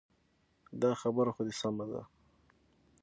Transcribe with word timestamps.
دا 0.81 0.91
خبره 1.01 1.31
خو 1.35 1.41
دې 1.47 1.53
سمه 1.61 1.85
ده. 1.91 2.01